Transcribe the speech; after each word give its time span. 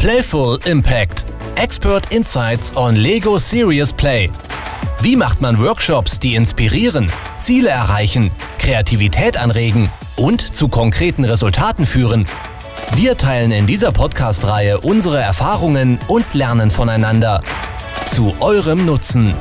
Playful 0.00 0.58
Impact. 0.64 1.26
Expert 1.56 2.10
Insights 2.10 2.74
on 2.74 2.96
Lego 2.96 3.38
Serious 3.38 3.92
Play. 3.92 4.30
Wie 5.02 5.14
macht 5.14 5.42
man 5.42 5.60
Workshops, 5.60 6.18
die 6.18 6.36
inspirieren, 6.36 7.12
Ziele 7.36 7.68
erreichen, 7.68 8.30
Kreativität 8.58 9.36
anregen 9.36 9.90
und 10.16 10.54
zu 10.54 10.68
konkreten 10.68 11.26
Resultaten 11.26 11.84
führen? 11.84 12.26
Wir 12.94 13.18
teilen 13.18 13.52
in 13.52 13.66
dieser 13.66 13.92
Podcast-Reihe 13.92 14.80
unsere 14.80 15.20
Erfahrungen 15.20 15.98
und 16.08 16.32
lernen 16.32 16.70
voneinander. 16.70 17.42
Zu 18.08 18.34
eurem 18.40 18.86
Nutzen. 18.86 19.34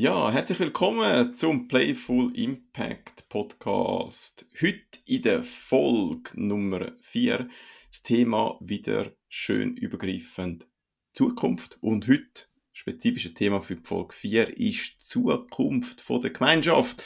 Ja, 0.00 0.30
herzlich 0.30 0.60
willkommen 0.60 1.34
zum 1.34 1.66
Playful 1.66 2.30
Impact 2.36 3.28
Podcast. 3.28 4.46
Heute 4.62 5.00
in 5.06 5.22
der 5.22 5.42
Folge 5.42 6.30
Nummer 6.34 6.92
4 7.02 7.48
das 7.90 8.04
Thema 8.04 8.56
wieder 8.60 9.10
schön 9.26 9.76
übergreifend 9.76 10.68
Zukunft. 11.12 11.78
Und 11.80 12.06
heute, 12.06 12.46
spezifische 12.70 13.34
Thema 13.34 13.60
für 13.60 13.74
die 13.74 13.82
Folge 13.82 14.14
4, 14.14 14.56
ist 14.56 14.94
die 14.94 14.98
Zukunft 14.98 16.00
von 16.00 16.20
der 16.20 16.30
Gemeinschaft. 16.30 17.02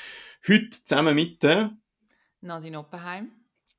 Heute 0.47 0.69
zusammen 0.69 1.15
mit 1.15 1.43
der 1.43 1.75
Nadine 2.43 2.79
Oppenheim 2.79 3.33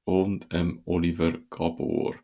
und 0.06 0.48
ähm, 0.50 0.82
Oliver 0.86 1.38
Gabor. 1.52 2.16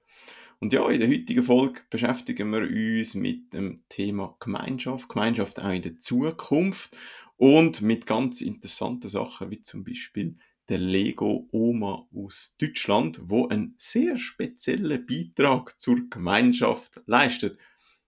Und 0.62 0.73
ja, 0.73 0.90
in 0.90 0.99
der 0.99 1.09
heutigen 1.09 1.44
Folge 1.44 1.81
beschäftigen 1.90 2.52
wir 2.52 2.62
uns 2.62 3.16
mit 3.16 3.54
dem 3.54 3.84
Thema 3.88 4.36
Gemeinschaft, 4.41 5.08
Gemeinschaft 5.08 5.59
auch 5.62 5.70
in 5.70 5.81
der 5.81 5.98
Zukunft 6.00 6.98
und 7.38 7.81
mit 7.81 8.05
ganz 8.05 8.41
interessanten 8.41 9.09
Sachen 9.09 9.52
wie 9.52 9.61
zum 9.61 9.86
Beispiel 9.86 10.36
der 10.67 10.78
Lego 10.78 11.48
Oma 11.52 12.08
aus 12.14 12.58
Deutschland, 12.59 13.22
wo 13.23 13.48
einen 13.48 13.73
sehr 13.78 14.17
speziellen 14.17 15.06
Beitrag 15.06 15.80
zur 15.80 16.09
Gemeinschaft 16.09 17.02
leistet. 17.05 17.58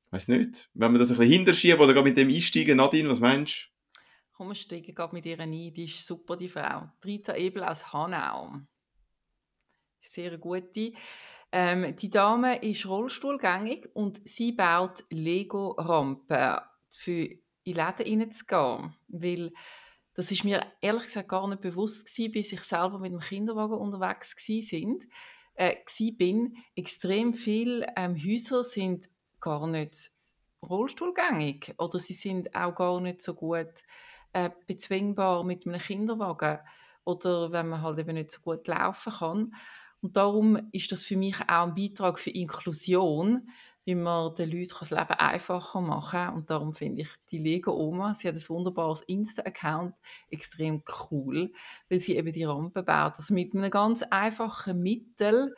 Ich 0.07 0.11
weiß 0.11 0.27
nicht, 0.27 0.69
wenn 0.73 0.91
wir 0.91 0.99
das 0.99 1.11
ein 1.11 1.17
bisschen 1.17 1.33
hinterschieben 1.33 1.79
oder 1.79 1.93
gar 1.93 2.03
mit 2.03 2.17
dem 2.17 2.27
einsteigen, 2.27 2.77
Nadine, 2.77 3.09
was 3.09 3.21
meinst 3.21 3.71
du? 3.93 3.99
Komm, 4.33 4.49
wir 4.49 4.55
steigen 4.55 4.93
gerade 4.93 5.15
mit 5.15 5.25
ihr 5.25 5.39
ein. 5.39 5.51
Die 5.51 5.85
ist 5.85 6.05
super, 6.05 6.35
die 6.35 6.49
Frau. 6.49 6.91
Rita 7.05 7.33
Ebel 7.35 7.63
aus 7.63 7.93
Hanau. 7.93 8.59
Sehr 10.01 10.37
gute. 10.37 10.93
Ähm, 11.51 11.95
die 11.95 12.09
Dame 12.09 12.63
ist 12.63 12.85
rollstuhlgängig 12.87 13.89
und 13.93 14.27
sie 14.27 14.53
baut 14.53 15.03
Lego-Rampen, 15.09 16.59
für 16.89 17.29
in 17.63 17.73
Läden 17.73 18.21
reinzugehen. 18.21 18.95
Weil 19.07 19.51
das 20.13 20.31
ist 20.31 20.43
mir 20.43 20.65
ehrlich 20.81 21.03
gesagt 21.03 21.29
gar 21.29 21.47
nicht 21.47 21.61
bewusst 21.61 22.05
gewesen, 22.05 22.31
bis 22.31 22.51
ich 22.51 22.61
selber 22.61 22.99
mit 22.99 23.11
dem 23.11 23.19
Kinderwagen 23.19 23.77
unterwegs 23.77 24.35
sind. 24.37 25.05
Äh, 25.55 25.75
bin. 26.17 26.57
Extrem 26.75 27.33
viele 27.33 27.87
ähm, 27.95 28.15
Häuser 28.15 28.63
sind 28.63 29.09
gar 29.39 29.67
nicht 29.67 30.11
rollstuhlgängig 30.67 31.73
oder 31.77 31.99
sie 31.99 32.13
sind 32.13 32.55
auch 32.55 32.75
gar 32.75 33.01
nicht 33.01 33.21
so 33.21 33.33
gut 33.33 33.83
äh, 34.33 34.49
bezwingbar 34.67 35.43
mit 35.43 35.65
einem 35.65 35.79
Kinderwagen 35.79 36.59
oder 37.03 37.51
wenn 37.51 37.69
man 37.69 37.81
halt 37.81 37.99
eben 37.99 38.13
nicht 38.13 38.31
so 38.31 38.41
gut 38.41 38.67
laufen 38.67 39.13
kann. 39.13 39.55
Und 40.01 40.17
darum 40.17 40.69
ist 40.71 40.91
das 40.91 41.03
für 41.03 41.15
mich 41.15 41.39
auch 41.41 41.67
ein 41.67 41.75
Beitrag 41.75 42.19
für 42.19 42.31
Inklusion, 42.31 43.47
wie 43.83 43.95
man 43.95 44.35
den 44.35 44.51
Leuten 44.51 44.75
das 44.79 44.91
Leben 44.91 45.13
einfacher 45.13 45.81
machen 45.81 46.11
kann. 46.11 46.35
Und 46.35 46.49
darum 46.49 46.73
finde 46.73 47.01
ich 47.01 47.09
die 47.31 47.39
Lego-Oma, 47.39 48.13
sie 48.13 48.27
hat 48.27 48.35
ein 48.35 48.49
wunderbares 48.49 49.01
Insta-Account, 49.01 49.95
extrem 50.29 50.83
cool, 51.09 51.51
weil 51.89 51.99
sie 51.99 52.15
eben 52.15 52.31
die 52.31 52.43
Rampe 52.43 52.83
baut. 52.83 53.13
Also 53.17 53.33
mit 53.33 53.55
einem 53.55 53.71
ganz 53.71 54.03
einfachen 54.03 54.81
Mittel 54.81 55.55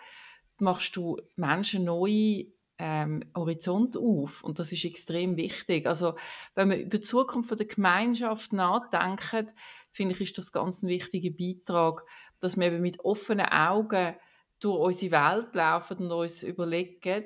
machst 0.59 0.95
du 0.95 1.19
Menschen 1.35 1.83
neue 1.85 2.45
ähm, 2.79 3.23
Horizont 3.35 3.97
auf 3.97 4.43
und 4.43 4.57
das 4.59 4.71
ist 4.71 4.85
extrem 4.85 5.35
wichtig. 5.35 5.85
Also 5.85 6.15
wenn 6.55 6.69
man 6.69 6.79
über 6.79 6.97
die 6.97 7.05
Zukunft 7.05 7.57
der 7.57 7.65
Gemeinschaft 7.65 8.53
nachdenkt, 8.53 9.53
finde 9.91 10.15
ich, 10.15 10.21
ist 10.21 10.37
das 10.37 10.51
ganz 10.51 10.81
ein 10.81 10.87
wichtiger 10.87 11.29
Beitrag, 11.29 12.03
dass 12.39 12.57
wir 12.57 12.67
eben 12.67 12.81
mit 12.81 12.99
offenen 13.01 13.45
Augen 13.47 14.15
durch 14.63 14.79
unsere 14.79 15.11
Welt 15.11 15.55
laufen 15.55 15.97
und 15.97 16.11
uns 16.11 16.43
überlegen, 16.43 17.25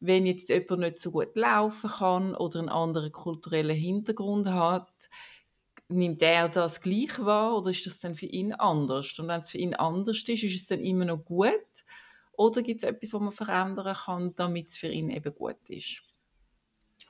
wenn 0.00 0.26
jetzt 0.26 0.48
jemand 0.48 0.80
nicht 0.80 0.98
so 0.98 1.10
gut 1.10 1.36
laufen 1.36 1.90
kann 1.90 2.34
oder 2.34 2.58
einen 2.58 2.68
anderen 2.70 3.12
kulturellen 3.12 3.76
Hintergrund 3.76 4.46
hat, 4.48 5.10
nimmt 5.88 6.22
er 6.22 6.48
das 6.48 6.80
gleich 6.80 7.18
wahr 7.18 7.56
oder 7.56 7.70
ist 7.70 7.84
das 7.86 8.00
dann 8.00 8.14
für 8.14 8.26
ihn 8.26 8.52
anders? 8.54 9.18
Und 9.18 9.28
wenn 9.28 9.40
es 9.40 9.50
für 9.50 9.58
ihn 9.58 9.74
anders 9.74 10.18
ist, 10.18 10.28
ist 10.28 10.56
es 10.56 10.66
dann 10.66 10.80
immer 10.80 11.04
noch 11.04 11.24
gut? 11.24 11.66
Oder 12.32 12.62
gibt 12.62 12.82
es 12.82 12.88
etwas, 12.88 13.12
was 13.12 13.20
man 13.20 13.32
verändern 13.32 13.94
kann, 13.94 14.34
damit 14.36 14.68
es 14.68 14.78
für 14.78 14.88
ihn 14.88 15.10
eben 15.10 15.34
gut 15.34 15.68
ist? 15.68 16.02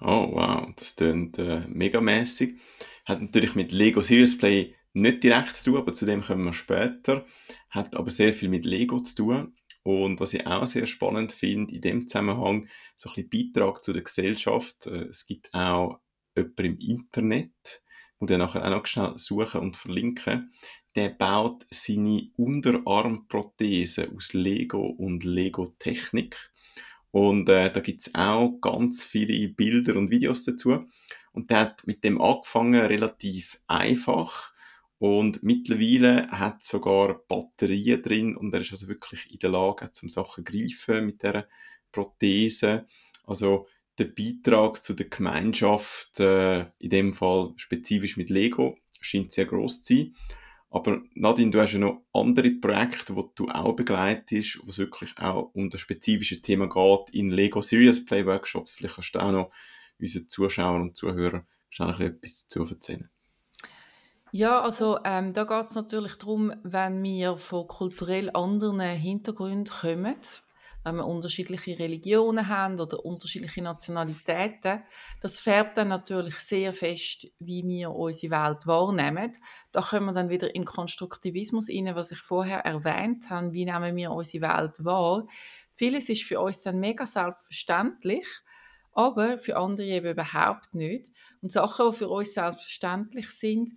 Oh 0.01 0.31
wow, 0.33 0.67
das 0.75 0.97
klingt 0.97 1.39
äh, 1.39 1.61
megamäßig. 1.69 2.59
Hat 3.05 3.21
natürlich 3.21 3.55
mit 3.55 3.71
Lego 3.71 4.03
Serious 4.03 4.37
Play 4.37 4.75
nicht 4.95 5.23
direkt 5.23 5.55
zu 5.55 5.71
tun, 5.71 5.81
aber 5.81 5.93
zu 5.93 6.07
dem 6.07 6.23
kommen 6.23 6.45
wir 6.45 6.53
später. 6.53 7.27
Hat 7.69 7.95
aber 7.95 8.11
sehr 8.11 8.33
viel 8.33 8.49
mit 8.49 8.65
Lego 8.65 9.01
zu 9.01 9.15
tun. 9.15 9.55
Und 9.83 10.21
was 10.21 10.35
ich 10.35 10.47
auch 10.47 10.67
sehr 10.67 10.87
spannend 10.87 11.33
finde, 11.33 11.75
in 11.75 11.81
dem 11.81 12.09
Zusammenhang, 12.09 12.69
so 12.97 13.11
ein 13.11 13.29
bisschen 13.29 13.53
Beitrag 13.53 13.83
zu 13.83 13.93
der 13.93 14.03
Gesellschaft. 14.03 14.87
Äh, 14.87 15.05
es 15.05 15.27
gibt 15.27 15.53
auch 15.55 16.01
jemanden 16.37 16.65
im 16.65 16.79
Internet, 16.79 17.83
wo 18.19 18.27
der 18.27 18.39
nachher 18.39 18.65
auch 18.65 18.71
noch 18.71 18.87
schnell 18.87 19.17
suchen 19.17 19.61
und 19.61 19.77
verlinken. 19.77 20.53
Der 20.97 21.11
baut 21.11 21.67
seine 21.71 22.31
Unterarmprothese 22.37 24.11
aus 24.15 24.33
Lego 24.33 24.87
und 24.87 25.25
Lego-Technik. 25.25 26.51
Und 27.13 27.49
äh, 27.49 27.73
da 27.73 27.81
gibt's 27.81 28.15
auch 28.15 28.61
ganz 28.61 29.05
viele 29.05 29.49
Bilder 29.49 29.97
und 29.97 30.11
Videos 30.11 30.45
dazu. 30.45 30.85
Und 31.33 31.51
der 31.51 31.61
hat 31.61 31.87
mit 31.87 32.05
dem 32.05 32.21
angefangen, 32.21 32.81
relativ 32.81 33.61
einfach 33.67 34.53
und 35.01 35.43
mittlerweile 35.43 36.29
hat 36.29 36.63
sogar 36.63 37.21
Batterien 37.27 38.03
drin 38.03 38.37
und 38.37 38.53
er 38.53 38.61
ist 38.61 38.73
also 38.73 38.87
wirklich 38.87 39.33
in 39.33 39.39
der 39.39 39.49
Lage, 39.49 39.91
zum 39.93 40.11
Sachen 40.11 40.45
zu 40.45 40.53
greifen 40.53 41.07
mit 41.07 41.23
der 41.23 41.49
Prothese. 41.91 42.87
Also 43.25 43.67
der 43.99 44.05
Beitrag 44.05 44.77
zu 44.77 44.93
der 44.93 45.09
Gemeinschaft, 45.09 46.21
äh, 46.21 46.67
in 46.79 46.91
dem 46.91 47.13
Fall 47.15 47.55
spezifisch 47.57 48.19
mit 48.19 48.29
Lego, 48.29 48.77
scheint 49.01 49.33
sehr 49.33 49.47
groß 49.47 49.83
zu 49.83 49.95
sein. 49.95 50.15
Aber 50.69 51.01
Nadine, 51.15 51.51
du 51.51 51.63
hast 51.63 51.73
ja 51.73 51.79
noch 51.79 52.03
andere 52.13 52.51
Projekte, 52.51 53.15
die 53.15 53.25
du 53.37 53.49
auch 53.49 53.75
begleitest, 53.75 54.61
wo 54.63 54.69
es 54.69 54.77
wirklich 54.77 55.17
auch 55.17 55.51
um 55.55 55.71
das 55.71 55.81
spezifische 55.81 56.43
Thema 56.43 56.69
geht, 56.69 57.15
in 57.15 57.31
Lego 57.31 57.63
Serious 57.63 58.05
Play 58.05 58.27
Workshops. 58.27 58.75
Vielleicht 58.75 58.97
kannst 58.97 59.15
du 59.15 59.19
auch 59.19 59.33
noch 59.33 59.51
unseren 59.99 60.29
Zuschauern 60.29 60.83
und 60.83 60.97
Zuhörern 60.97 61.47
schnell 61.71 61.99
etwas 62.03 62.47
dazu 62.47 62.65
erzählen. 62.71 63.09
Ja, 64.33 64.61
also 64.61 64.99
ähm, 65.05 65.33
da 65.33 65.43
geht 65.43 65.71
es 65.71 65.75
natürlich 65.75 66.17
darum, 66.17 66.53
wenn 66.63 67.03
wir 67.03 67.37
von 67.37 67.67
kulturell 67.67 68.31
anderen 68.33 68.81
Hintergründen 68.81 69.65
kommen, 69.65 70.15
wenn 70.85 70.97
wir 70.97 71.07
unterschiedliche 71.07 71.79
Religionen 71.79 72.47
haben 72.47 72.79
oder 72.79 73.05
unterschiedliche 73.05 73.61
Nationalitäten, 73.61 74.83
das 75.21 75.41
färbt 75.41 75.77
dann 75.77 75.89
natürlich 75.89 76.37
sehr 76.37 76.73
fest, 76.73 77.27
wie 77.41 77.67
wir 77.67 77.91
unsere 77.91 78.33
Welt 78.33 78.67
wahrnehmen. 78.69 79.33
Da 79.73 79.83
kommen 79.83 80.07
wir 80.07 80.13
dann 80.13 80.31
wieder 80.31 80.55
in 80.55 80.65
Konstruktivismus 80.65 81.69
rein, 81.69 81.95
was 81.97 82.13
ich 82.13 82.19
vorher 82.19 82.61
erwähnt 82.61 83.29
habe, 83.31 83.53
wie 83.53 83.65
nehmen 83.65 83.97
wir 83.97 84.13
unsere 84.13 84.49
Welt 84.49 84.85
wahr. 84.85 85.27
Vieles 85.73 86.09
ist 86.09 86.23
für 86.23 86.41
uns 86.41 86.63
dann 86.63 86.79
mega 86.79 87.05
selbstverständlich, 87.05 88.27
aber 88.93 89.39
für 89.39 89.57
andere 89.57 89.87
eben 89.87 90.13
überhaupt 90.13 90.75
nicht. 90.75 91.11
Und 91.43 91.53
Sachen, 91.53 91.91
die 91.91 91.97
für 91.97 92.09
uns 92.09 92.35
selbstverständlich 92.35 93.31
sind, 93.31 93.71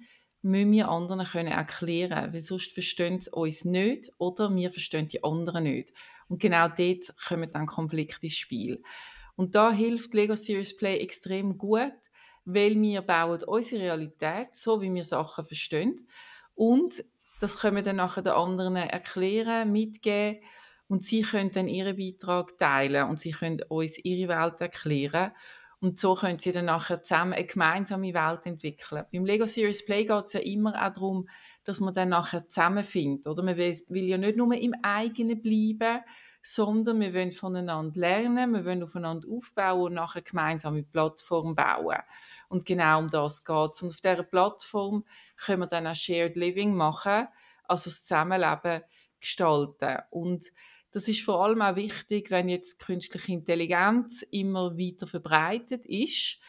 müssen 0.43 0.71
wir 0.73 0.89
anderen 0.89 1.25
können 1.25 1.51
erklären 1.51 2.33
weil 2.33 2.41
sonst 2.41 2.71
verstehen 2.71 3.19
sie 3.19 3.31
uns 3.31 3.65
nicht 3.65 4.11
oder 4.17 4.53
wir 4.53 4.69
verstehen 4.71 5.07
die 5.07 5.23
anderen 5.23 5.63
nicht. 5.63 5.93
Und 6.27 6.41
genau 6.41 6.67
dort 6.67 7.15
kommen 7.27 7.49
dann 7.51 7.65
Konflikte 7.65 8.27
ins 8.27 8.35
Spiel. 8.35 8.83
Und 9.35 9.55
da 9.55 9.71
hilft 9.71 10.13
Lego 10.13 10.35
Serious 10.35 10.75
Play 10.77 10.99
extrem 10.99 11.57
gut, 11.57 11.93
weil 12.45 12.79
wir 12.79 13.01
bauen 13.01 13.41
unsere 13.43 13.83
Realität, 13.83 14.55
so 14.55 14.81
wie 14.81 14.93
wir 14.93 15.03
Sachen 15.03 15.45
verstehen. 15.45 15.95
Und 16.55 17.03
das 17.39 17.57
können 17.57 17.77
wir 17.77 17.83
dann 17.83 17.95
nachher 17.95 18.21
den 18.21 18.33
anderen 18.33 18.75
erklären, 18.75 19.71
mitgeben 19.71 20.41
und 20.87 21.03
sie 21.03 21.21
können 21.21 21.51
dann 21.51 21.67
ihren 21.67 21.97
Beitrag 21.97 22.57
teilen 22.57 23.09
und 23.09 23.19
sie 23.19 23.31
können 23.31 23.61
uns 23.69 23.97
ihre 24.03 24.29
Welt 24.29 24.61
erklären. 24.61 25.31
Und 25.83 25.99
so 25.99 26.15
können 26.15 26.39
sie 26.39 26.53
dann 26.53 26.67
nachher 26.67 27.01
zusammen 27.01 27.33
eine 27.33 27.45
gemeinsame 27.45 28.13
Welt 28.13 28.45
entwickeln. 28.45 29.03
Beim 29.11 29.25
Lego 29.25 29.45
Series 29.45 29.85
Play 29.85 30.05
geht 30.05 30.23
es 30.23 30.31
ja 30.31 30.39
immer 30.39 30.81
auch 30.81 30.93
darum, 30.93 31.27
dass 31.65 31.81
man 31.81 31.93
dann 31.93 32.07
nachher 32.07 32.47
zusammenfindet. 32.47 33.27
Oder 33.27 33.43
man 33.43 33.57
will, 33.57 33.75
ja 33.89 34.17
nicht 34.17 34.37
nur 34.37 34.53
im 34.53 34.73
eigenen 34.81 35.41
bleiben, 35.41 35.99
sondern 36.41 37.01
wir 37.01 37.13
wollen 37.13 37.33
voneinander 37.33 37.99
lernen, 37.99 38.53
wir 38.53 38.63
wollen 38.63 38.81
aufeinander 38.81 39.27
aufbauen 39.29 39.87
und 39.87 39.93
nachher 39.95 40.21
gemeinsame 40.21 40.83
Plattform 40.83 41.53
bauen. 41.53 41.99
Und 42.47 42.65
genau 42.65 42.99
um 42.99 43.09
das 43.09 43.43
geht 43.43 43.71
es. 43.73 43.81
Und 43.81 43.89
auf 43.89 43.99
dieser 43.99 44.23
Plattform 44.23 45.03
können 45.35 45.63
wir 45.63 45.67
dann 45.67 45.85
auch 45.85 45.95
Shared 45.95 46.37
Living 46.37 46.73
machen, 46.73 47.27
also 47.65 47.89
das 47.89 48.05
Zusammenleben 48.05 48.83
gestalten. 49.19 49.97
Und 50.11 50.45
das 50.93 51.07
ist 51.07 51.23
vor 51.23 51.43
allem 51.43 51.61
auch 51.61 51.75
wichtig, 51.75 52.29
wenn 52.29 52.47
jetzt 52.49 52.79
künstliche 52.79 53.31
Intelligenz 53.31 54.21
immer 54.31 54.77
weiter 54.77 55.07
verbreitet 55.07 55.85
ist. 55.87 56.39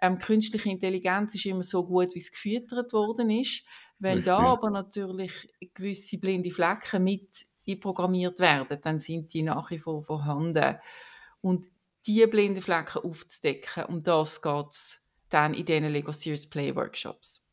Ähm, 0.00 0.18
künstliche 0.18 0.70
Intelligenz 0.70 1.34
ist 1.34 1.44
immer 1.46 1.64
so 1.64 1.84
gut, 1.84 2.14
wie 2.14 2.20
es 2.20 2.30
gefüttert 2.30 2.92
worden 2.92 3.30
ist. 3.30 3.64
Wenn 3.98 4.18
Richtig. 4.18 4.26
da 4.26 4.38
aber 4.38 4.70
natürlich 4.70 5.52
gewisse 5.74 6.18
blinde 6.18 6.52
Flecken 6.52 7.02
mit 7.02 7.46
einprogrammiert 7.68 8.38
werden, 8.38 8.78
dann 8.80 9.00
sind 9.00 9.34
die 9.34 9.42
nach 9.42 9.70
wie 9.70 9.80
vor 9.80 10.02
vorhanden. 10.02 10.76
Und 11.40 11.66
diese 12.06 12.28
blinden 12.28 12.62
Flecken 12.62 13.02
aufzudecken, 13.02 13.84
um 13.86 14.02
das 14.02 14.40
geht 14.40 14.68
es 14.70 15.00
dann 15.28 15.52
in 15.52 15.64
diesen 15.64 15.90
Lego 15.90 16.12
Series 16.12 16.48
Play 16.48 16.74
Workshops. 16.74 17.46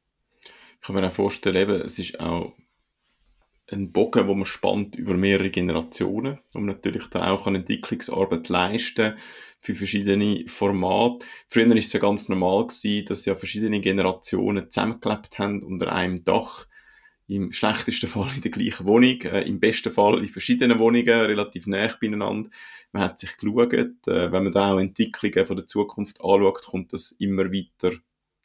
Ich 0.44 0.81
kann 0.81 0.95
mir 0.95 1.07
auch 1.07 1.12
vorstellen, 1.12 1.56
eben, 1.56 1.81
es 1.81 1.98
ist 1.98 2.19
auch 2.19 2.54
ein 3.72 3.92
Bogen, 3.92 4.28
wo 4.28 4.34
man 4.34 4.46
spannt 4.46 4.96
über 4.96 5.16
mehrere 5.16 5.50
Generationen, 5.50 6.40
um 6.54 6.66
natürlich 6.66 7.08
da 7.08 7.31
auch 7.31 7.48
eine 7.48 7.60
Entwicklungsarbeit 7.60 8.50
leisten 8.50 9.18
für 9.60 9.75
verschiedene 9.75 10.46
Formate. 10.48 11.25
Früher 11.48 11.69
war 11.69 11.75
es 11.75 11.92
ja 11.92 12.00
ganz 12.00 12.30
normal 12.30 12.68
gewesen, 12.68 13.06
dass 13.06 13.25
ja 13.25 13.36
verschiedene 13.36 13.81
Generationen 13.81 14.69
zusammengelebt 14.69 15.38
haben 15.40 15.64
unter 15.64 15.92
einem 15.92 16.24
Dach. 16.24 16.68
Im 17.30 17.52
schlechtesten 17.52 18.08
Fall 18.08 18.30
in 18.36 18.42
der 18.42 18.52
gleichen 18.52 18.88
Wohnung, 18.88 19.22
äh, 19.24 19.42
im 19.42 19.60
besten 19.60 19.92
Fall 19.92 20.19
in 20.19 20.28
verschiedenen 20.30 20.80
Wohnungen, 20.80 21.10
relativ 21.10 21.68
nah 21.68 21.88
beieinander. 22.00 22.50
Man 22.94 23.04
hat 23.04 23.19
sich 23.19 23.36
geschaut, 23.36 23.74
äh, 24.08 24.31
wenn 24.31 24.44
man 24.44 24.52
da 24.54 24.74
auch 24.74 24.80
Entwicklungen 24.80 25.46
von 25.46 25.58
der 25.58 25.68
Zukunft 25.68 26.22
anschaut, 26.22 26.64
kommt 26.64 26.94
das 26.94 27.12
immer 27.12 27.52
weiter 27.52 27.98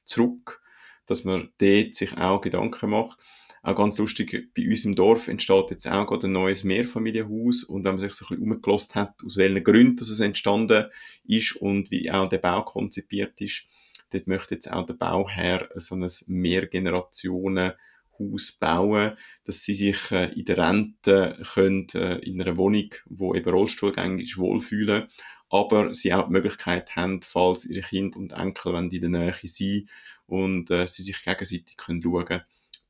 zurück, 0.05 0.61
dass 1.07 1.23
man 1.23 1.51
dort 1.59 1.95
sich 1.95 2.17
auch 2.19 2.41
Gedanken 2.41 2.91
macht. 2.91 3.19
Auch 3.65 3.77
ganz 3.77 3.97
lustig, 3.99 4.53
bei 4.57 4.69
uns 4.69 4.85
im 4.85 4.97
Dorf 4.97 5.29
entsteht 5.29 5.71
jetzt 5.71 5.87
auch 5.87 6.05
gerade 6.07 6.27
ein 6.27 6.33
neues 6.33 6.65
Mehrfamilienhaus. 6.65 7.63
Und 7.63 7.85
wenn 7.85 7.93
man 7.93 7.99
sich 8.01 8.13
so 8.13 8.25
ein 8.25 8.37
bisschen 8.37 8.53
umgelost 8.53 8.97
hat, 8.97 9.15
aus 9.25 9.37
welchen 9.37 9.63
Gründen 9.63 10.01
es 10.01 10.19
entstanden 10.19 10.87
ist 11.25 11.55
und 11.57 11.93
wie 11.93 12.11
auch 12.11 12.29
der 12.29 12.39
Bau 12.39 12.63
konzipiert 12.65 13.41
ist, 13.41 13.67
dort 14.11 14.27
möchte 14.27 14.55
jetzt 14.55 14.71
auch 14.71 14.85
der 14.85 14.95
Bauherr 14.95 15.69
so 15.77 15.95
ein 15.95 16.11
Mehrgenerationen 16.27 17.73
Haus 18.19 18.53
bauen, 18.53 19.17
dass 19.45 19.63
sie 19.63 19.75
sich 19.75 20.11
äh, 20.11 20.33
in 20.33 20.45
der 20.45 20.59
Rente 20.59 21.41
können, 21.55 21.87
äh, 21.95 22.19
in 22.19 22.41
einer 22.41 22.57
Wohnung, 22.57 22.91
wo 23.07 23.35
eben 23.35 23.49
Rollstuhlgängig 23.49 24.25
ist, 24.25 24.39
wohlfühlen, 24.39 25.09
aber 25.49 25.95
sie 25.95 26.13
auch 26.13 26.27
die 26.27 26.33
Möglichkeit 26.33 26.95
haben, 26.97 27.23
falls 27.23 27.65
ihre 27.65 27.83
Kinder 27.83 28.19
und 28.19 28.33
Enkel 28.33 28.75
wenn 28.75 28.91
die 28.91 28.97
in 28.97 29.13
der 29.13 29.21
Nähe 29.21 29.35
sind 29.45 29.89
und 30.27 30.71
äh, 30.71 30.87
sie 30.87 31.03
sich 31.03 31.23
gegenseitig 31.25 31.77
können 31.77 32.03
schauen 32.03 32.43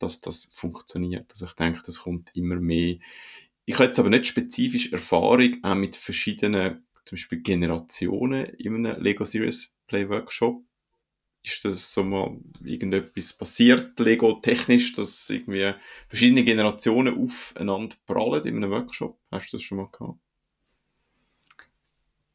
dass 0.02 0.20
das 0.20 0.46
funktioniert. 0.46 1.31
Also 1.32 1.46
ich 1.46 1.54
denke, 1.54 1.81
das 1.84 2.00
kommt 2.00 2.31
immer 2.34 2.56
mehr. 2.56 2.96
Ich 3.64 3.75
habe 3.75 3.84
jetzt 3.84 3.99
aber 3.99 4.10
nicht 4.10 4.26
spezifisch 4.26 4.93
Erfahrung 4.93 5.56
auch 5.62 5.75
mit 5.75 5.96
verschiedenen, 5.96 6.87
zum 7.04 7.16
Beispiel 7.16 7.40
Generationen 7.43 8.46
in 8.58 8.87
einem 8.87 9.00
Lego 9.02 9.25
Series 9.25 9.76
Play 9.87 10.08
Workshop. 10.08 10.62
Ist 11.44 11.64
das 11.64 11.93
so 11.93 12.04
mal 12.04 12.38
irgendetwas 12.64 13.32
passiert, 13.32 13.99
Lego 13.99 14.34
technisch, 14.40 14.93
dass 14.93 15.28
irgendwie 15.28 15.72
verschiedene 16.08 16.44
Generationen 16.44 17.19
aufeinander 17.19 17.96
prallen 18.06 18.44
in 18.46 18.56
einem 18.56 18.70
Workshop? 18.70 19.20
Hast 19.31 19.52
du 19.52 19.56
das 19.56 19.62
schon 19.62 19.78
mal 19.78 19.88
gehabt? 19.90 20.21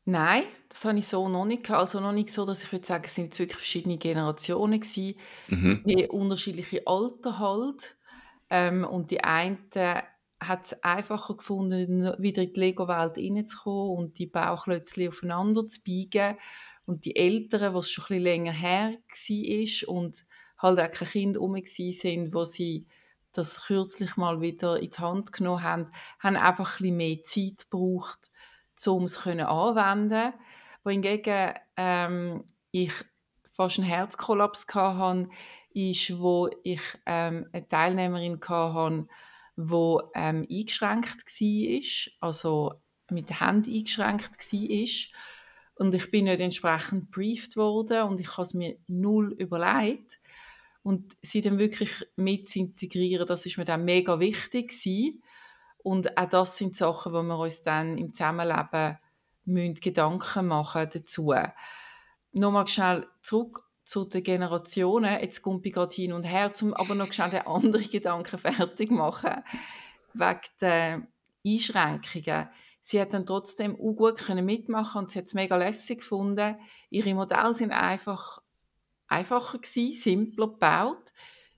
Nein, 0.09 0.44
das 0.69 0.86
habe 0.86 0.98
ich 1.00 1.06
so 1.07 1.27
noch 1.27 1.44
nicht 1.44 1.63
gehabt. 1.63 1.81
Also 1.81 2.00
noch 2.00 2.13
nicht 2.13 2.30
so, 2.30 2.45
dass 2.45 2.63
ich 2.63 2.71
würde 2.71 2.86
sagen, 2.88 3.04
es 3.06 3.15
sind 3.15 3.25
jetzt 3.25 3.39
wirklich 3.39 3.57
verschiedene 3.57 3.98
Generationen 3.98 4.80
gewesen, 4.80 5.19
Mhm. 5.48 5.83
wie 5.83 6.07
unterschiedliche 6.07 6.83
Alter 6.88 7.39
halt. 7.39 7.98
Ähm, 8.50 8.86
und 8.86 9.12
die 9.12 9.24
einen 9.25 9.69
hat 10.39 10.65
es 10.65 10.83
einfacher 10.83 11.36
gefunden, 11.36 12.13
wieder 12.19 12.44
in 12.44 12.54
die 12.54 12.59
Lego-Welt 12.59 13.18
reinzukommen 13.18 13.98
und 13.98 14.19
die 14.19 14.27
Bauklötzchen 14.27 15.09
aufeinander 15.09 15.68
zu 15.68 15.81
biegen. 15.83 16.38
Und 16.86 17.03
die 17.03 17.18
Älteren, 17.18 17.74
was 17.74 17.89
schon 17.92 18.03
ein 18.06 18.07
bisschen 18.07 18.24
länger 18.24 18.51
her 18.53 18.94
war 19.10 19.89
und 19.95 20.25
halt 20.57 20.80
auch 20.80 20.92
keine 20.92 21.12
Kinder 21.12 21.39
rum 21.42 21.57
sind, 21.65 22.33
wo 22.33 22.45
sie 22.45 22.88
das 23.33 23.65
kürzlich 23.65 24.15
mal 24.15 24.39
wieder 24.39 24.80
in 24.80 24.89
die 24.89 24.98
Hand 24.98 25.33
genommen 25.33 25.63
haben, 25.63 25.92
haben 26.19 26.38
einfach 26.38 26.75
ein 26.75 26.77
bisschen 26.77 26.98
mehr 26.98 27.24
Zeit 27.24 27.69
gebraucht, 27.69 28.31
um 28.85 29.03
es 29.03 29.25
anwenden 29.25 30.33
wohingegen 30.88 31.53
ähm, 31.75 32.45
ich 32.71 32.94
fast 33.51 33.77
einen 33.77 33.88
Herzkollaps 33.88 34.65
hatte, 34.74 35.29
ist, 35.74 36.18
wo 36.19 36.50
ich 36.63 36.81
ähm, 37.06 37.47
eine 37.51 37.68
Teilnehmerin 37.68 38.39
hatte, 38.39 39.07
die 39.57 39.97
ähm, 40.15 40.47
eingeschränkt 40.50 41.25
war, 41.25 42.27
also 42.27 42.74
mit 43.09 43.29
der 43.29 43.39
Hand 43.41 43.68
eingeschränkt 43.68 44.53
war. 44.53 45.85
Und 45.85 45.94
ich 45.94 46.09
bin 46.09 46.25
nicht 46.25 46.39
entsprechend 46.39 47.12
briefed 47.12 47.57
worden 47.57 48.03
und 48.03 48.19
ich 48.19 48.31
habe 48.31 48.44
es 48.44 48.53
mir 48.53 48.77
null 48.88 49.33
überlegt. 49.33 50.19
Und 50.83 51.18
sie 51.21 51.41
dann 51.41 51.59
wirklich 51.59 51.91
mit 52.15 52.50
zu 52.50 52.59
integrieren, 52.59 53.27
das 53.27 53.45
ist 53.45 53.57
mir 53.57 53.65
dann 53.65 53.83
mega 53.83 54.19
wichtig 54.19 54.69
gewesen. 54.69 55.21
Und 55.88 56.18
auch 56.18 56.28
das 56.28 56.57
sind 56.57 56.75
Sachen, 56.75 57.13
wo 57.13 57.24
wir 57.24 57.39
uns 57.39 57.62
dann 57.62 57.98
im 57.98 58.12
Zusammenleben 58.12 58.98
müssen 59.45 59.75
Gedanken 59.75 60.48
machen 60.48 60.89
dazu. 60.94 61.34
Nochmal 62.34 62.68
schnell 62.68 63.07
zurück 63.22 63.63
zu 63.86 64.04
den 64.04 64.22
Generationen. 64.22 65.18
Jetzt 65.22 65.42
kommt 65.42 65.66
ich 65.66 65.72
gerade 65.72 65.95
hin 65.95 66.12
und 66.12 66.24
her, 66.24 66.51
um 66.62 66.74
aber 66.74 66.94
noch 66.94 67.13
schnell 67.13 67.30
den 67.30 67.48
anderen 67.48 67.89
Gedanken 67.89 68.38
fertig 68.38 68.92
machen. 68.92 69.44
Wegen 70.13 70.42
der 70.60 71.07
Einschränkungen. 71.45 72.50
Sie 72.81 73.00
hat 73.00 73.13
dann 73.13 73.25
trotzdem 73.25 73.80
auch 73.80 73.94
gut 73.94 74.28
mitmachen 74.28 75.04
und 75.04 75.12
sie 75.12 75.19
hat 75.19 75.28
es 75.28 75.36
mega 75.36 75.56
lässig 75.56 76.00
gefunden. 76.00 76.57
Ihre 76.89 77.13
Modelle 77.13 77.56
sind 77.56 77.72
einfach 77.72 78.39
einfacher 79.07 79.60
gewesen, 79.60 79.95
simpler 79.95 80.50
gebaut. 80.50 81.13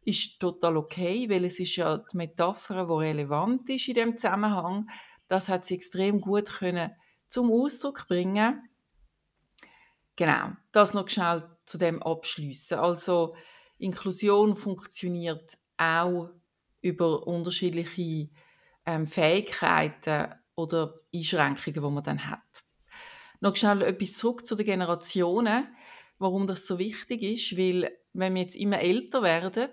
Ist 0.09 0.39
total 0.39 0.75
okay, 0.77 1.29
weil 1.29 1.45
es 1.45 1.59
ist 1.59 1.75
ja 1.75 1.99
die 1.99 2.17
Metapher, 2.17 2.85
die 2.87 2.93
relevant 2.93 3.69
ist 3.69 3.87
in 3.89 3.93
dem 3.93 4.17
Zusammenhang. 4.17 4.89
Das 5.27 5.49
hat 5.49 5.65
sie 5.65 5.75
extrem 5.75 6.19
gut 6.19 6.49
können 6.49 6.95
zum 7.27 7.51
Ausdruck 7.51 8.07
bringen. 8.07 8.67
Genau, 10.15 10.53
das 10.71 10.95
noch 10.95 11.07
schnell 11.09 11.47
zu 11.67 11.77
dem 11.77 12.01
abschließen. 12.01 12.79
Also 12.79 13.35
Inklusion 13.77 14.55
funktioniert 14.55 15.59
auch 15.77 16.31
über 16.81 17.27
unterschiedliche 17.27 18.29
ähm, 18.87 19.05
Fähigkeiten 19.05 20.33
oder 20.55 20.95
Einschränkungen, 21.13 21.83
die 21.83 21.93
man 21.93 22.03
dann 22.03 22.27
hat. 22.31 22.63
Noch 23.41 23.55
schnell 23.55 23.83
etwas 23.83 24.15
zurück 24.15 24.43
zu 24.43 24.55
den 24.55 24.65
Generationen, 24.65 25.67
warum 26.17 26.47
das 26.47 26.65
so 26.65 26.79
wichtig 26.79 27.21
ist, 27.21 27.57
weil 27.59 27.95
wenn 28.13 28.33
wir 28.33 28.41
jetzt 28.41 28.55
immer 28.55 28.79
älter 28.79 29.21
werden, 29.21 29.69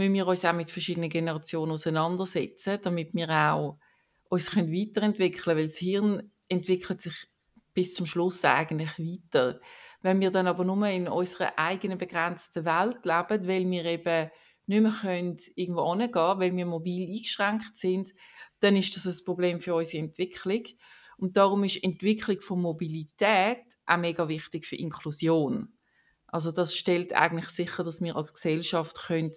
müssen 0.00 0.14
wir 0.14 0.26
uns 0.26 0.46
auch 0.46 0.54
mit 0.54 0.70
verschiedenen 0.70 1.10
Generationen 1.10 1.72
auseinandersetzen, 1.72 2.78
damit 2.82 3.12
wir 3.12 3.28
auch 3.28 3.78
uns 4.30 4.56
weiterentwickeln 4.56 5.42
können, 5.42 5.58
weil 5.58 5.66
das 5.66 5.76
Hirn 5.76 6.32
entwickelt 6.48 7.02
sich 7.02 7.28
bis 7.74 7.94
zum 7.94 8.06
Schluss 8.06 8.42
eigentlich 8.44 8.98
weiter. 8.98 9.60
Wenn 10.00 10.20
wir 10.20 10.30
dann 10.30 10.46
aber 10.46 10.64
nur 10.64 10.86
in 10.86 11.06
unserer 11.06 11.58
eigenen 11.58 11.98
begrenzten 11.98 12.64
Welt 12.64 13.04
leben, 13.04 13.46
weil 13.46 13.70
wir 13.70 13.84
eben 13.84 14.30
nicht 14.66 14.82
mehr 14.82 14.92
können 14.92 15.36
irgendwo 15.54 15.90
hingehen 15.90 16.12
können, 16.12 16.40
weil 16.40 16.56
wir 16.56 16.66
mobil 16.66 17.02
eingeschränkt 17.02 17.76
sind, 17.76 18.14
dann 18.60 18.76
ist 18.76 18.96
das 18.96 19.06
ein 19.06 19.24
Problem 19.26 19.60
für 19.60 19.74
unsere 19.74 20.02
Entwicklung. 20.02 20.62
Und 21.18 21.36
darum 21.36 21.64
ist 21.64 21.84
Entwicklung 21.84 22.40
von 22.40 22.62
Mobilität 22.62 23.64
auch 23.84 23.98
mega 23.98 24.28
wichtig 24.28 24.64
für 24.64 24.76
Inklusion. 24.76 25.74
Also 26.26 26.52
das 26.52 26.74
stellt 26.74 27.12
eigentlich 27.12 27.48
sicher, 27.50 27.82
dass 27.82 28.00
wir 28.00 28.16
als 28.16 28.32
Gesellschaft 28.32 28.98
können 29.06 29.32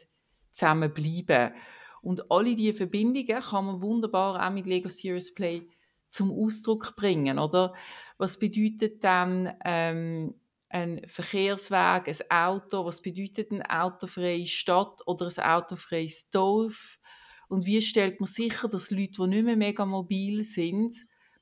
zusammenbleiben. 0.53 1.53
Und 2.01 2.31
alle 2.31 2.55
diese 2.55 2.74
Verbindungen 2.74 3.41
kann 3.41 3.65
man 3.65 3.81
wunderbar 3.81 4.45
auch 4.45 4.53
mit 4.53 4.67
Lego 4.67 4.89
Serious 4.89 5.33
Play 5.33 5.67
zum 6.10 6.31
Ausdruck 6.31 6.95
bringen, 6.95 7.39
oder? 7.39 7.74
Was 8.17 8.38
bedeutet 8.38 9.03
dann 9.03 9.53
ähm, 9.65 10.36
ein 10.69 11.01
Verkehrsweg, 11.07 12.07
ein 12.07 12.31
Auto? 12.31 12.86
Was 12.86 13.01
bedeutet 13.01 13.51
eine 13.51 13.69
autofreie 13.69 14.45
Stadt 14.45 15.01
oder 15.05 15.27
ein 15.27 15.43
autofreies 15.43 16.29
Dorf? 16.29 17.00
Und 17.48 17.65
wie 17.65 17.81
stellt 17.81 18.19
man 18.19 18.27
sicher, 18.27 18.67
dass 18.67 18.91
Leute, 18.91 19.12
die 19.12 19.27
nicht 19.27 19.45
mehr 19.45 19.55
mega 19.55 19.86
mobil 19.86 20.43
sind, 20.43 20.95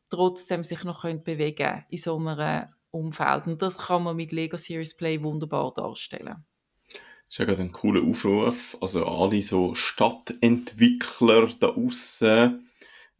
trotzdem 0.10 0.64
sich 0.64 0.84
noch 0.84 1.02
können 1.02 1.24
bewegen 1.24 1.86
in 1.90 1.98
so 1.98 2.18
einem 2.18 2.68
Umfeld? 2.92 3.48
Und 3.48 3.62
das 3.62 3.78
kann 3.78 4.04
man 4.04 4.16
mit 4.16 4.32
Lego 4.32 4.58
Series 4.58 4.96
Play 4.96 5.24
wunderbar 5.24 5.74
darstellen. 5.74 6.46
Das 7.32 7.36
ist 7.36 7.40
ja 7.40 7.46
gerade 7.46 7.62
ein 7.62 7.72
cooler 7.72 8.04
Aufruf. 8.04 8.78
Also 8.82 9.06
alle 9.06 9.42
so 9.42 9.74
Stadtentwickler 9.74 11.48
da 11.62 11.70
außen, 11.70 12.68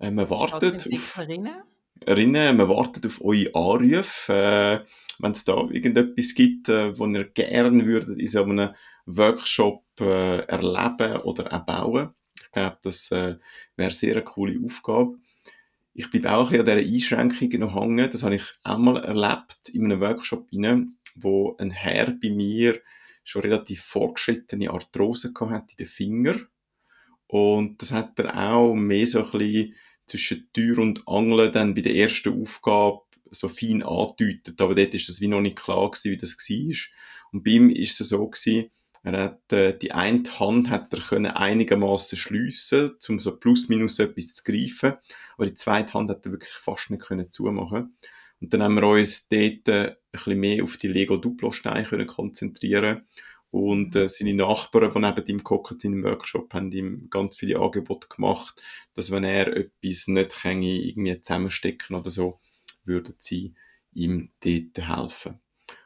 äh, 0.02 0.12
man 0.12 0.30
wartet 0.30 0.86
auf... 0.92 1.18
erinnern, 2.02 2.58
wir 2.58 2.68
warten 2.68 3.08
auf 3.08 3.24
eure 3.24 3.56
Anrufe. 3.56 4.34
Äh, 4.34 4.86
wenn 5.20 5.32
es 5.32 5.46
da 5.46 5.56
irgendetwas 5.56 6.36
gibt, 6.36 6.68
äh, 6.68 7.00
wo 7.00 7.08
ihr 7.08 7.24
gerne 7.24 7.86
würdet 7.86 8.20
in 8.20 8.28
so 8.28 8.44
einem 8.44 8.72
Workshop 9.06 9.86
äh, 10.02 10.40
erleben 10.40 11.22
oder 11.22 11.54
auch 11.54 11.66
bauen. 11.66 12.10
Ich 12.36 12.52
glaube, 12.52 12.80
das 12.82 13.12
äh, 13.12 13.38
wäre 13.78 13.92
sehr 13.92 14.16
eine 14.16 14.26
coole 14.26 14.60
Aufgabe. 14.62 15.20
Ich 15.94 16.12
bleibe 16.12 16.36
auch 16.36 16.52
ein 16.52 16.60
an 16.60 16.66
dieser 16.66 17.22
Einschränkung 17.22 17.62
noch 17.62 17.76
hängen. 17.76 18.10
Das 18.12 18.24
habe 18.24 18.36
ich 18.36 18.44
einmal 18.66 18.98
erlebt 19.06 19.70
in 19.72 19.86
einem 19.86 20.02
Workshop 20.02 20.50
rein, 20.52 20.98
wo 21.16 21.56
ein 21.60 21.72
Herr 21.72 22.12
bei 22.12 22.30
mir 22.30 22.78
schon 23.24 23.44
relativ 23.44 23.84
fortgeschrittene 23.84 24.72
Arthrose 24.72 25.34
hat 25.40 25.72
in 25.72 25.78
den 25.78 25.88
Fingern. 25.88 26.48
Und 27.28 27.82
das 27.82 27.92
hat 27.92 28.20
er 28.20 28.52
auch 28.52 28.74
mehr 28.74 29.08
so 29.08 29.24
ein 29.24 29.32
bisschen 29.32 29.76
zwischen 30.06 30.50
Tür 30.54 30.80
und 30.80 31.08
Angeln 31.08 31.52
dann 31.52 31.74
bei 31.74 31.82
der 31.82 31.96
ersten 31.96 32.42
Aufgabe 32.42 33.02
so 33.32 33.48
fein 33.48 33.84
angedeutet. 33.84 34.60
Aber 34.60 34.76
dort 34.76 34.94
ist 34.94 35.08
das 35.08 35.22
wie 35.22 35.28
noch 35.28 35.42
nicht 35.42 35.58
klar 35.58 35.90
gewesen, 35.90 36.12
wie 36.12 36.18
das 36.18 36.36
war. 36.36 36.76
Und 37.32 37.44
bei 37.44 37.52
ihm 37.52 37.70
ist 37.70 38.02
es 38.02 38.10
so 38.10 38.28
gewesen, 38.28 38.70
er 39.04 39.20
hat, 39.20 39.52
äh, 39.52 39.78
die 39.78 39.94
eine 39.94 40.24
Hand 40.40 40.70
hat 40.70 40.94
er 40.94 41.00
können 41.00 41.32
einigermaßen 41.32 42.18
schliessen, 42.18 42.92
um 43.10 43.20
so 43.20 43.36
plus 43.36 43.68
minus 43.68 43.98
etwas 43.98 44.36
zu 44.36 44.44
greifen. 44.44 44.94
Aber 45.38 45.46
die 45.46 45.56
zweite 45.56 45.94
Hand 45.94 46.10
hat 46.10 46.26
er 46.26 46.34
wirklich 46.34 46.54
fast 46.54 46.92
nicht 46.92 47.02
können 47.02 47.32
zumachen. 47.32 47.98
Und 48.42 48.54
dann 48.54 48.64
haben 48.64 48.76
wir 48.76 48.84
uns 48.88 49.30
dort 49.30 49.68
äh, 49.70 49.90
ein 49.90 49.96
bisschen 50.12 50.40
mehr 50.40 50.64
auf 50.64 50.78
die 50.78 50.88
Lego 50.88 51.18
Duplo-Steine 51.18 51.86
können 51.86 52.08
konzentrieren 52.08 53.08
und 53.52 53.96
äh, 53.98 54.08
seine 54.08 54.34
Nachbarn, 54.34 54.94
die 54.94 55.00
neben 55.00 55.28
ihm 55.28 55.44
gehockt 55.44 55.82
sind 55.82 55.94
im 55.94 56.04
Workshop, 56.04 56.54
haben 56.54 56.72
ihm 56.72 57.10
ganz 57.10 57.38
viele 57.38 57.60
Angebote 57.60 58.08
gemacht, 58.08 58.62
dass 58.94 59.12
wenn 59.12 59.26
er 59.26 59.56
etwas 59.56 60.08
nicht 60.08 60.42
kann, 60.42 60.62
irgendwie 60.62 61.22
zusammenstecken 61.22 61.96
oder 61.98 62.10
so, 62.10 62.40
würden 62.86 63.16
sie 63.18 63.54
ihm 63.94 64.32
dort 64.40 64.88
helfen. 64.88 65.40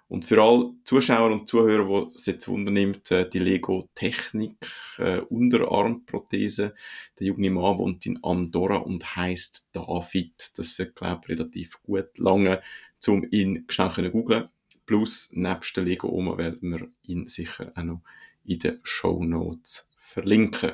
Und 0.07 0.23
für 0.23 0.41
alle 0.41 0.73
Zuschauer 0.83 1.31
und 1.31 1.47
Zuhörer, 1.47 2.05
die 2.05 2.15
es 2.15 2.27
jetzt 2.27 2.47
wundernimmt, 2.47 3.09
äh, 3.09 3.27
die 3.27 3.39
Lego 3.39 3.89
Technik 3.95 4.55
äh, 4.99 5.19
Unterarmprothese. 5.19 6.75
Der 7.19 7.27
junge 7.27 7.49
Mann 7.49 7.79
wohnt 7.79 8.05
in 8.05 8.23
Andorra 8.23 8.77
und 8.77 9.15
heißt 9.15 9.69
David. 9.73 10.57
Das 10.57 10.79
ist, 10.79 10.95
glaube 10.95 11.21
ich, 11.23 11.29
relativ 11.29 11.81
gut 11.81 12.17
lange, 12.17 12.61
um 13.07 13.25
ihn 13.31 13.65
schnell 13.67 13.91
zu 13.91 14.11
googeln. 14.11 14.49
Plus, 14.85 15.31
nebst 15.33 15.75
der 15.75 15.83
Lego 15.83 16.09
Oma 16.09 16.37
werden 16.37 16.71
wir 16.71 16.87
ihn 17.03 17.25
sicher 17.27 17.71
auch 17.75 17.83
noch 17.83 18.01
in 18.43 18.59
den 18.59 18.79
Show 18.83 19.23
Notes 19.23 19.89
verlinken. 19.97 20.73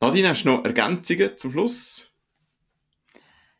Nadine, 0.00 0.30
hast 0.30 0.44
du 0.44 0.50
noch 0.50 0.64
Ergänzungen 0.64 1.36
zum 1.36 1.52
Schluss? 1.52 2.12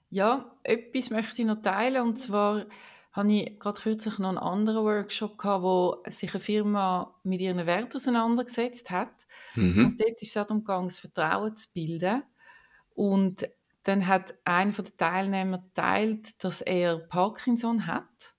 Ja, 0.09 0.51
etwas 0.63 1.11
möchte 1.11 1.43
ich 1.43 1.47
noch 1.47 1.61
teilen 1.61 2.03
und 2.03 2.17
zwar 2.17 2.67
habe 3.15 3.33
ich 3.33 3.61
gerade 3.61 3.81
kürzlich 3.81 4.19
noch 4.19 4.29
einen 4.29 4.39
anderen 4.39 4.85
Workshop 4.85 5.39
gehabt, 5.39 5.63
wo 5.63 6.03
sich 6.09 6.35
eine 6.35 6.41
Firma 6.41 7.15
mit 7.23 7.41
ihren 7.41 7.65
Werten 7.65 7.97
auseinandergesetzt 7.97 8.91
hat. 8.91 9.13
Mhm. 9.55 9.87
Und 9.87 10.01
dort 10.01 10.21
ist 10.21 10.29
es 10.29 10.33
darum 10.35 10.59
gegangen, 10.59 10.89
das 10.89 10.99
Vertrauen 10.99 11.57
zu 11.57 11.73
bilden. 11.73 12.25
Und 12.95 13.49
dann 13.85 14.07
hat 14.09 14.35
einer 14.45 14.73
der 14.73 14.97
Teilnehmer 14.97 15.59
geteilt, 15.59 16.43
dass 16.43 16.61
er 16.61 16.99
Parkinson 16.99 17.87
hat. 17.87 18.35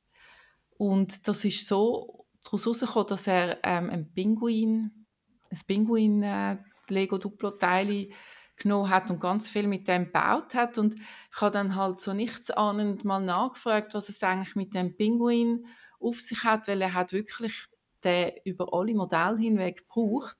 Und 0.77 1.25
das 1.27 1.45
ist 1.45 1.67
so 1.67 2.25
daraus 2.43 2.65
herausgekommen, 2.65 3.07
dass 3.07 3.27
er 3.27 3.59
ähm, 3.63 3.89
ein 3.89 4.11
Pinguin, 4.13 5.05
ein 5.49 5.59
Pinguin 5.65 6.21
äh, 6.21 6.57
Lego 6.89 7.17
Duplo 7.17 7.51
Teile 7.51 8.09
genommen 8.57 8.89
hat 8.89 9.09
und 9.09 9.19
ganz 9.19 9.49
viel 9.49 9.67
mit 9.67 9.87
dem 9.87 10.05
gebaut 10.05 10.55
hat. 10.55 10.77
Und 10.77 10.95
ich 10.95 11.41
habe 11.41 11.51
dann 11.51 11.75
halt 11.75 11.99
so 11.99 12.13
nichts 12.13 12.51
ahnend 12.51 13.03
mal 13.05 13.19
nachgefragt, 13.19 13.93
was 13.93 14.09
es 14.09 14.23
eigentlich 14.23 14.55
mit 14.55 14.73
dem 14.73 14.95
Pinguin 14.95 15.65
auf 15.99 16.21
sich 16.21 16.43
hat, 16.43 16.67
weil 16.67 16.81
er 16.81 16.93
hat 16.93 17.11
wirklich 17.11 17.65
den 18.03 18.31
über 18.45 18.73
alle 18.73 18.93
Modelle 18.93 19.37
hinweg 19.37 19.87
gebraucht. 19.87 20.37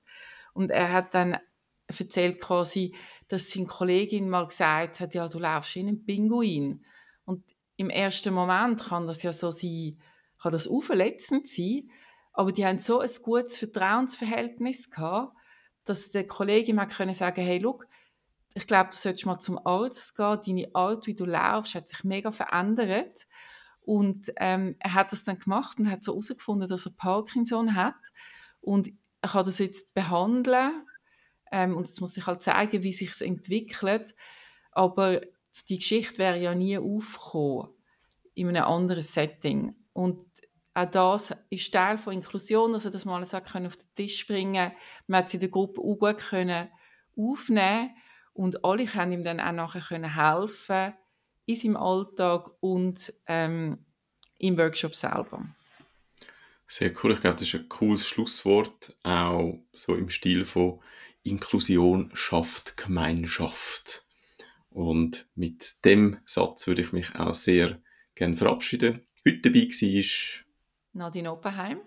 Und 0.54 0.72
er 0.72 0.92
hat 0.92 1.14
dann 1.14 1.38
erzählt 1.88 2.40
quasi, 2.40 2.96
dass 3.28 3.52
seine 3.52 3.68
Kollegin 3.68 4.30
mal 4.30 4.48
gesagt 4.48 5.00
hat, 5.00 5.14
ja, 5.14 5.28
du 5.28 5.40
laufst 5.40 5.76
in 5.76 5.88
einem 5.88 6.06
Pinguin. 6.06 6.86
Und 7.26 7.44
im 7.76 7.90
ersten 7.90 8.34
Moment 8.34 8.86
kann 8.86 9.06
das 9.06 9.24
ja 9.24 9.34
so 9.34 9.52
sein, 9.52 10.00
kann 10.42 10.52
das 10.52 10.68
unverletzend 10.68 11.48
sein, 11.48 11.90
aber 12.34 12.52
die 12.52 12.66
haben 12.66 12.80
so 12.80 13.00
ein 13.00 13.10
gutes 13.24 13.58
Vertrauensverhältnis 13.58 14.90
gehabt, 14.90 15.36
dass 15.86 16.12
der 16.12 16.28
Kollege 16.28 16.74
mal 16.74 16.88
können 16.88 17.14
sagen, 17.14 17.42
hey, 17.42 17.60
look, 17.60 17.88
ich 18.56 18.68
glaube, 18.68 18.90
du 18.90 18.96
solltest 18.96 19.26
mal 19.26 19.38
zum 19.38 19.60
Arzt 19.66 20.16
gehen. 20.16 20.40
Deine 20.46 20.70
Art, 20.74 21.08
wie 21.08 21.14
du 21.14 21.26
laufst, 21.26 21.76
hat 21.76 21.90
sich 21.90 22.06
mega 22.06 22.32
verändert. 22.32 23.28
Und 23.82 24.32
ähm, 24.38 24.78
er 24.80 24.94
hat 24.94 25.12
das 25.12 25.26
dann 25.26 25.38
gemacht 25.38 25.78
und 25.78 25.92
hat 25.92 26.04
so 26.04 26.14
herausgefunden, 26.14 26.70
dass 26.70 26.86
er 26.86 26.94
Parkinson 26.94 27.76
hat. 27.76 28.00
Und 28.62 28.90
er 29.22 29.30
kann 29.30 29.46
das 29.46 29.60
jetzt 29.60 29.94
behandeln. 29.94 30.72
Ähm, 31.52 31.76
und 31.76 31.86
jetzt 31.86 32.00
muss 32.00 32.16
ich 32.16 32.26
halt 32.26 32.42
zeigen, 32.42 32.82
wie 32.82 32.94
sich 32.94 33.20
entwickelt. 33.20 34.16
Aber 34.72 35.20
die 35.68 35.78
Geschichte 35.78 36.18
wäre 36.18 36.40
ja 36.40 36.56
nie 36.56 36.78
aufgekommen 36.78 37.74
in 38.36 38.48
einem 38.48 38.64
anderen 38.64 39.04
Setting. 39.04 39.76
Und 39.92 40.26
auch 40.74 40.90
das 40.90 41.36
ist 41.50 41.74
Teil 41.74 41.98
von 41.98 42.14
Inklusion, 42.14 42.72
dass 42.72 42.86
er 42.86 42.92
das 42.92 43.04
mal 43.04 43.22
auf 43.22 43.32
den 43.52 43.94
Tisch 43.96 44.26
bringen. 44.26 44.72
Man 45.08 45.20
hat 45.20 45.30
sie 45.30 45.38
in 45.38 45.42
der 45.42 45.50
Gruppe 45.50 45.82
auch 45.82 45.98
gut 45.98 46.18
können 46.18 46.70
aufnehmen 47.18 47.92
und 48.36 48.65
alle 48.65 48.86
können 48.86 49.13
ihm 49.13 49.24
dann 49.24 49.39
auch 49.39 49.54
nachher 49.54 49.82
können 49.82 50.13
helfen 50.13 50.94
in 51.46 51.56
seinem 51.56 51.77
Alltag 51.77 52.51
und 52.60 53.13
ähm, 53.27 53.86
im 54.38 54.58
Workshop 54.58 54.94
selber. 54.94 55.46
Sehr 56.68 56.92
cool. 57.01 57.13
Ich 57.13 57.22
glaube, 57.22 57.38
das 57.38 57.48
ist 57.48 57.56
ein 57.56 57.70
cooles 57.70 58.06
Schlusswort, 58.06 58.96
auch 59.04 59.60
so 59.74 59.96
im 59.96 60.10
Stil 60.10 60.46
von 60.46 60.82
Inklusion 61.24 62.12
schafft 62.13 62.75
Gemeinschaft. 62.77 64.04
Und 64.70 65.27
mit 65.36 65.86
dem 65.86 66.18
Satz 66.25 66.68
würde 66.68 66.82
ich 66.82 66.92
mich 66.92 67.15
auch 67.15 67.34
sehr 67.34 67.80
gerne 68.15 68.36
verabschieden. 68.36 69.08
Heute 69.25 69.39
dabei 69.50 69.70
war 69.70 70.46
Nadine 70.94 71.32
Oppenheim 71.32 71.80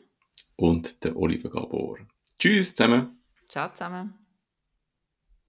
und 0.56 1.04
der 1.04 1.16
Oliver 1.16 1.50
Gabor. 1.50 1.98
Tschüss 2.38 2.74
zusammen. 2.74 3.22
Ciao 3.48 3.70
zusammen. 3.72 4.17